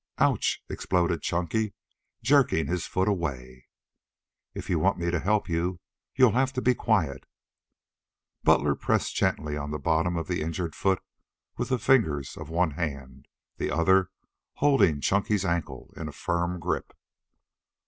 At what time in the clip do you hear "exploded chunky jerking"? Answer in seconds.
0.67-2.65